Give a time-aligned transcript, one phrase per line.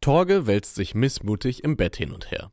[0.00, 2.52] Torge wälzt sich missmutig im Bett hin und her.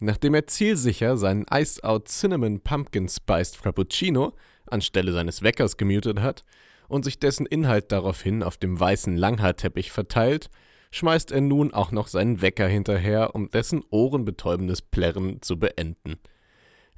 [0.00, 4.34] Nachdem er zielsicher seinen Ice Out Cinnamon Pumpkin Spiced Frappuccino
[4.66, 6.44] anstelle seines Weckers gemutet hat
[6.88, 10.48] und sich dessen Inhalt daraufhin auf dem weißen Langhaarteppich verteilt,
[10.90, 16.16] schmeißt er nun auch noch seinen Wecker hinterher, um dessen ohrenbetäubendes Plärren zu beenden.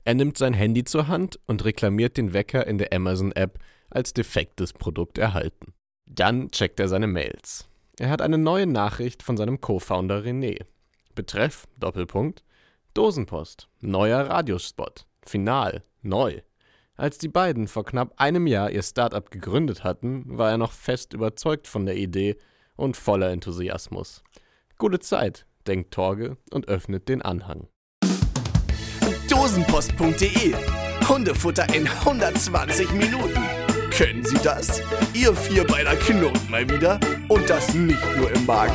[0.04, 3.58] Er nimmt sein Handy zur Hand und reklamiert den Wecker in der Amazon-App
[3.90, 5.74] als defektes Produkt erhalten.
[6.06, 7.69] Dann checkt er seine Mails.
[8.00, 10.64] Er hat eine neue Nachricht von seinem Co-Founder René.
[11.14, 12.42] Betreff, Doppelpunkt,
[12.94, 16.40] Dosenpost, neuer Radiospot, Final, neu.
[16.96, 21.12] Als die beiden vor knapp einem Jahr ihr Startup gegründet hatten, war er noch fest
[21.12, 22.38] überzeugt von der Idee
[22.74, 24.22] und voller Enthusiasmus.
[24.78, 27.68] Gute Zeit, denkt Torge und öffnet den Anhang.
[29.28, 30.54] Dosenpost.de
[31.06, 33.59] Hundefutter in 120 Minuten.
[34.00, 34.80] Können Sie das?
[35.12, 38.72] Ihr Vierbeiner knurrt mal wieder und das nicht nur im Magen.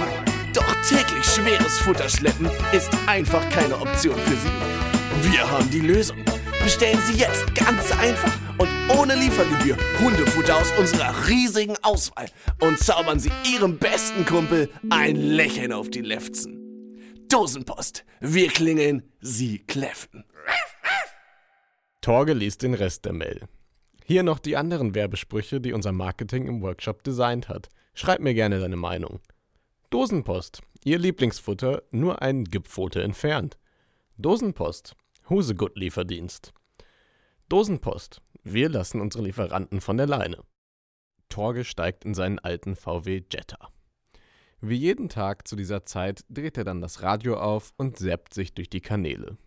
[0.54, 5.32] Doch täglich schweres Futter schleppen ist einfach keine Option für Sie.
[5.32, 6.24] Wir haben die Lösung.
[6.64, 12.28] Bestellen Sie jetzt ganz einfach und ohne Liefergebühr Hundefutter aus unserer riesigen Auswahl
[12.60, 16.62] und zaubern Sie Ihrem besten Kumpel ein Lächeln auf die Lefzen.
[17.30, 18.06] Dosenpost.
[18.20, 20.24] Wir klingeln, Sie kläffen.
[22.02, 23.48] Torge liest den Rest der Mail.
[24.08, 27.70] Hier noch die anderen Werbesprüche, die unser Marketing im Workshop designt hat.
[27.96, 29.20] Schreib mir gerne deine Meinung.
[29.90, 33.58] Dosenpost, Ihr Lieblingsfutter, nur ein Gipfote entfernt.
[34.18, 34.96] Dosenpost,
[35.28, 36.54] Husegut-Lieferdienst.
[37.50, 40.44] Dosenpost, wir lassen unsere Lieferanten von der Leine.
[41.28, 43.70] Torge steigt in seinen alten VW Jetta.
[44.62, 48.54] Wie jeden Tag zu dieser Zeit dreht er dann das Radio auf und zappt sich
[48.54, 49.40] durch die Kanäle.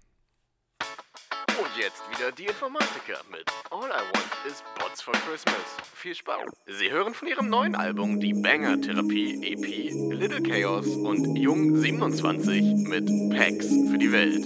[2.19, 5.55] Wieder die Informatiker mit All I Want is Bots for Christmas.
[5.95, 6.51] Viel Spaß.
[6.67, 12.89] Sie hören von ihrem neuen Album die Banger Therapie EP Little Chaos und Jung 27
[12.89, 14.45] mit Packs für die Welt.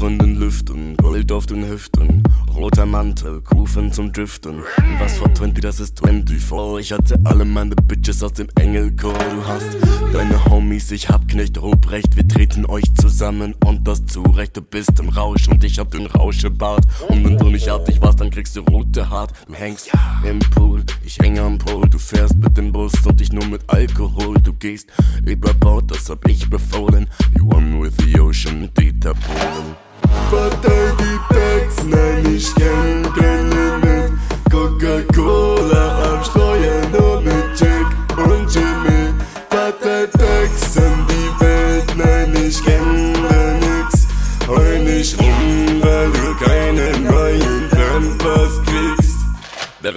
[0.00, 2.22] In den Lüften, Gold auf den Hüften,
[2.56, 4.62] roter Mantel, Kufen zum Driften.
[4.98, 6.80] Was vor 20, das ist 24.
[6.80, 9.12] Ich hatte alle meine Bitches aus dem Engelchor.
[9.12, 9.76] Du hast
[10.12, 12.16] deine Homies, ich hab Knecht Ruprecht.
[12.16, 14.56] Wir treten euch zusammen und das zurecht.
[14.56, 16.84] Du bist im Rausch und ich hab den Rauschebart.
[17.08, 19.34] Und wenn du nicht artig warst, dann kriegst du rote Haart.
[19.46, 19.90] Du hängst
[20.24, 21.88] im Pool, ich hänge am Pool.
[21.88, 24.40] Du fährst mit dem Bus und ich nur mit Alkohol.
[24.42, 24.88] Du gehst
[25.26, 27.06] über Bord, das hab ich befohlen.
[27.36, 29.89] You one with the ocean, Dieter Polen.
[30.30, 33.09] Partei die Packs, nein, ich kenn kein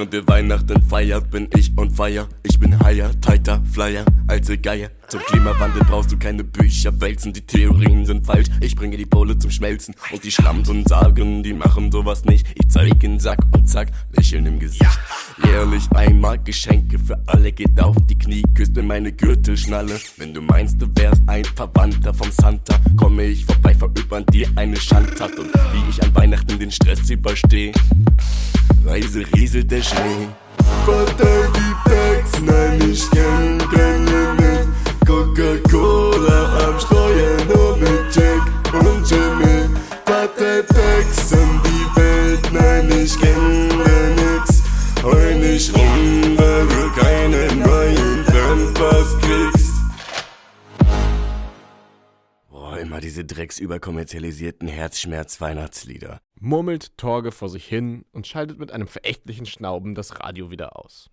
[0.03, 2.27] Während wir Weihnachten feiert, bin ich on fire.
[2.43, 4.89] Ich bin higher, tighter, flyer, ihr Geier.
[5.07, 8.47] Zum Klimawandel brauchst du keine Bücher wälzen, die Theorien sind falsch.
[8.59, 12.45] Ich bringe die Pole zum Schmelzen und die Schlampen sagen, die machen sowas nicht.
[12.55, 14.83] Ich zeig in Sack und zack, Lächeln im Gesicht.
[15.45, 20.01] Jährlich einmal Geschenke für alle, geht auf die Knie, küsst mir meine Gürtelschnalle.
[20.17, 24.75] Wenn du meinst, du wärst ein Verwandter vom Santa, komme ich vorbei, verübern dir eine
[24.75, 27.71] Schandtat und wie ich an Weihnachten den Stress überstehe.
[28.83, 30.27] Leise rieselt der Schnee.
[30.85, 34.67] Partei die Packs, nein, ich kenn kein Limit.
[35.07, 35.92] Coca-Cola
[53.13, 56.19] diese drecksüberkommerzialisierten Herzschmerz-Weihnachtslieder.
[56.39, 61.11] Murmelt Torge vor sich hin und schaltet mit einem verächtlichen Schnauben das Radio wieder aus.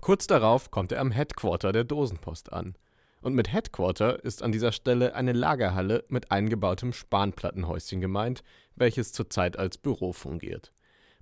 [0.00, 2.78] Kurz darauf kommt er am Headquarter der Dosenpost an.
[3.20, 8.42] Und mit Headquarter ist an dieser Stelle eine Lagerhalle mit eingebautem Spanplattenhäuschen gemeint,
[8.74, 10.72] welches zurzeit als Büro fungiert.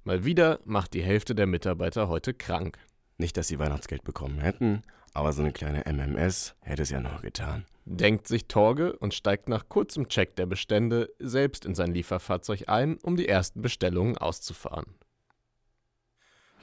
[0.04, 2.78] Mal wieder macht die Hälfte der Mitarbeiter heute krank.
[3.18, 4.82] Nicht, dass sie Weihnachtsgeld bekommen hätten,
[5.14, 7.64] aber so eine kleine MMS hätte es ja noch getan.
[7.84, 12.98] Denkt sich Torge und steigt nach kurzem Check der Bestände selbst in sein Lieferfahrzeug ein,
[13.02, 14.94] um die ersten Bestellungen auszufahren.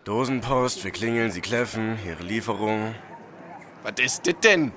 [0.05, 2.95] Dosenpost, wir klingeln, sie kläffen, ihre Lieferung.
[3.83, 4.71] Was ist das denn?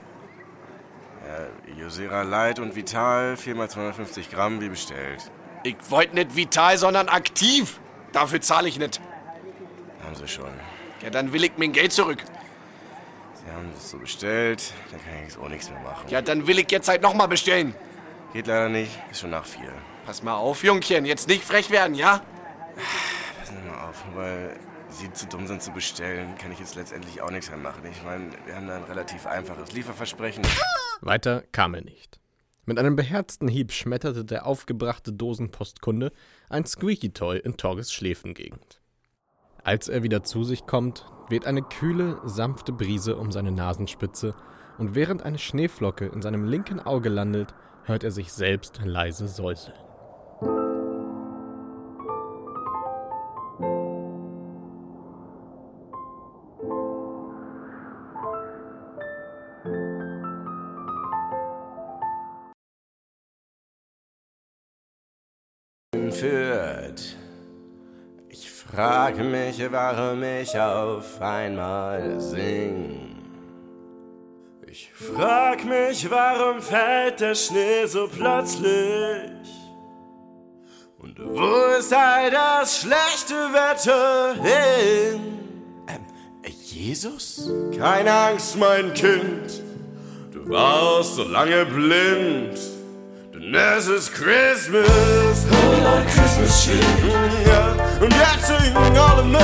[1.24, 5.30] Ja, Josera Light und Vital, 4x250 Gramm, wie bestellt.
[5.62, 7.80] Ich wollte nicht vital, sondern aktiv.
[8.12, 9.00] Dafür zahle ich nicht.
[10.02, 10.50] Haben sie schon.
[11.02, 12.24] Ja, dann will ich mein Geld zurück.
[13.50, 16.08] Sie haben das so bestellt, dann kann ich jetzt auch nichts mehr machen.
[16.08, 17.74] Ja, dann will ich jetzt halt nochmal bestellen.
[18.32, 19.72] Geht leider nicht, ist schon nach vier.
[20.06, 22.22] Pass mal auf, Jungchen, jetzt nicht frech werden, ja?
[23.40, 24.56] Passen Sie mal auf, weil
[24.88, 27.82] sie zu dumm sind zu bestellen, kann ich jetzt letztendlich auch nichts mehr machen.
[27.90, 30.44] Ich meine, wir haben da ein relativ einfaches Lieferversprechen.
[31.00, 32.20] Weiter kam er nicht.
[32.66, 36.12] Mit einem beherzten Hieb schmetterte der aufgebrachte Dosenpostkunde
[36.50, 38.80] ein Squeaky-Toy in Torges Schläfengegend.
[39.62, 44.34] Als er wieder zu sich kommt, weht eine kühle, sanfte Brise um seine Nasenspitze
[44.78, 47.54] und während eine Schneeflocke in seinem linken Auge landet,
[47.84, 49.76] hört er sich selbst leise säuseln.
[68.72, 73.16] Ich frage mich, warum ich auf einmal sing.
[74.64, 79.50] Ich frag mich, warum fällt der Schnee so plötzlich?
[80.98, 85.20] Und wo ist all das schlechte Wetter hin?
[85.88, 86.06] Ähm,
[86.64, 87.50] Jesus?
[87.76, 89.64] Keine Angst, mein Kind,
[90.30, 92.69] du warst so lange blind.
[93.52, 94.86] Es ist Christmas.
[95.50, 96.80] Oh Lord, Christmas shit.
[97.44, 99.40] Ja, und jetzt singen alle mit.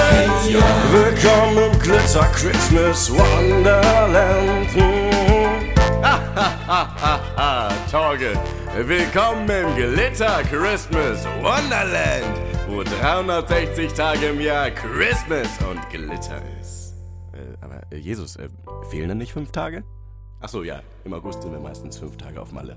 [0.48, 0.62] Ja.
[0.92, 4.68] Willkommen im Glitter Christmas Wonderland.
[6.02, 8.38] Hahaha, Torge.
[8.76, 12.38] Willkommen im Glitter Christmas Wonderland,
[12.68, 16.94] wo 360 Tage im Jahr Christmas und Glitter ist.
[17.32, 18.48] Äh, aber äh, Jesus, äh,
[18.88, 19.82] fehlen denn nicht fünf Tage?
[20.38, 22.76] Achso, ja, im August sind wir meistens fünf Tage auf Malle.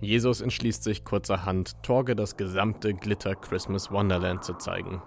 [0.00, 5.02] Jesus entschließt sich kurzerhand, Torge das gesamte Glitter Christmas Wonderland zu zeigen.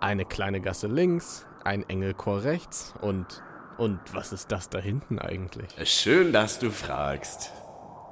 [0.00, 3.42] Eine kleine Gasse links, ein Engelchor rechts und.
[3.78, 5.70] Und was ist das da hinten eigentlich?
[5.88, 7.50] Schön, dass du fragst.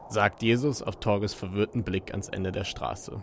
[0.09, 3.23] sagt Jesus auf Torges verwirrten Blick ans Ende der Straße.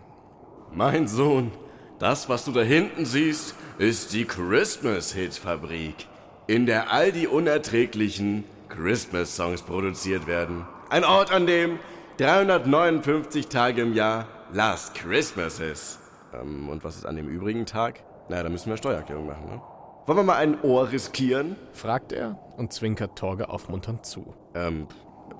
[0.72, 1.50] Mein Sohn,
[1.98, 6.06] das, was du da hinten siehst, ist die Christmas-Hit-Fabrik,
[6.46, 10.66] in der all die unerträglichen Christmas-Songs produziert werden.
[10.90, 11.78] Ein Ort, an dem
[12.18, 16.00] 359 Tage im Jahr Last Christmas ist.
[16.34, 18.02] Ähm, und was ist an dem übrigen Tag?
[18.28, 19.62] Na, da müssen wir Steuererklärung machen, ne?
[20.04, 21.54] Wollen wir mal ein Ohr riskieren?
[21.72, 24.34] fragt er und zwinkert Torge aufmunternd zu.
[24.56, 24.88] Ähm,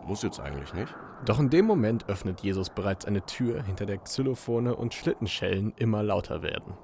[0.06, 0.94] muss jetzt eigentlich nicht.
[1.24, 6.04] Doch in dem Moment öffnet Jesus bereits eine Tür, hinter der Xylophone und Schlittenschellen immer
[6.04, 6.74] lauter werden.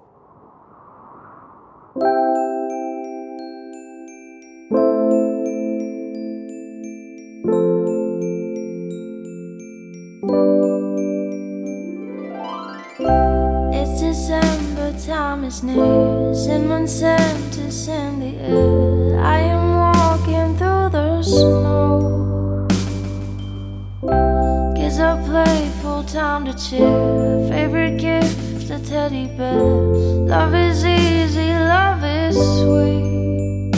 [16.86, 19.19] Scent is in the air.
[19.20, 22.66] I am walking through the snow.
[24.76, 27.48] Kids are playful, time to cheer.
[27.48, 29.62] Favorite gift, a teddy bear.
[30.28, 33.75] Love is easy, love is sweet.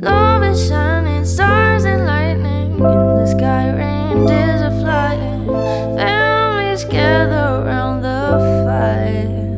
[0.00, 2.74] Love is shining, stars and lightning.
[2.74, 5.46] In the sky, reindeers are flying.
[5.96, 9.49] Families gather around the fire.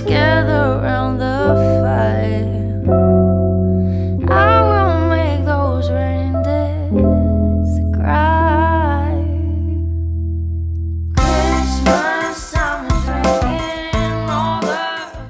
[0.00, 2.46] Families gather around the fire.
[4.28, 9.12] I will make those reindeers cry.
[11.14, 14.78] Christmas time is ringing, all the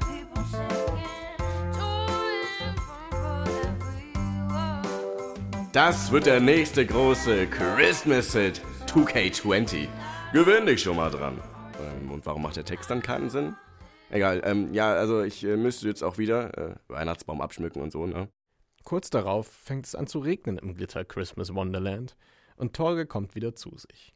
[0.06, 1.36] people singing,
[1.74, 3.46] joy from
[4.84, 5.72] everywhere.
[5.72, 9.88] Das wird der nächste große Christmas-Hit 2K20.
[10.32, 11.40] Gewöhn dich schon mal dran.
[11.80, 13.56] Ähm, und warum macht der Text dann keinen Sinn?
[14.10, 18.06] Egal, ähm, ja, also ich äh, müsste jetzt auch wieder äh, Weihnachtsbaum abschmücken und so,
[18.06, 18.28] ne?
[18.84, 22.16] Kurz darauf fängt es an zu regnen im Glitter Christmas Wonderland
[22.56, 24.14] und Torge kommt wieder zu sich.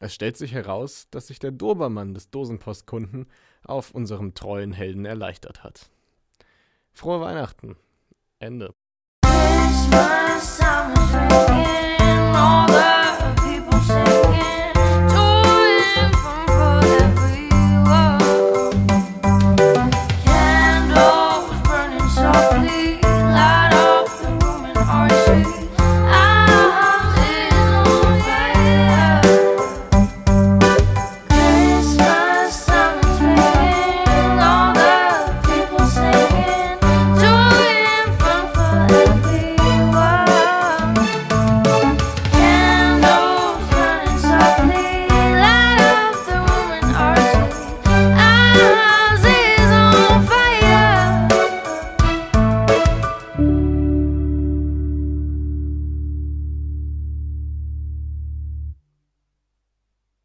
[0.00, 3.26] Es stellt sich heraus, dass sich der Dobermann des Dosenpostkunden
[3.62, 5.90] auf unserem treuen Helden erleichtert hat.
[6.92, 7.76] Frohe Weihnachten
[8.40, 8.74] Ende.
[9.22, 10.60] Christmas.